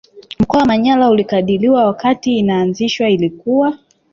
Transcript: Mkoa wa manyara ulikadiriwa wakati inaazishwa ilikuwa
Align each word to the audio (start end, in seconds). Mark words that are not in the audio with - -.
Mkoa 0.39 0.59
wa 0.61 0.65
manyara 0.65 1.09
ulikadiriwa 1.09 1.85
wakati 1.85 2.37
inaazishwa 2.37 3.09
ilikuwa 3.09 3.77